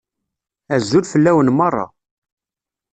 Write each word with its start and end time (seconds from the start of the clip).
Azul 0.75 1.03
fell-awen 1.11 1.53
meṛṛa. 1.57 1.85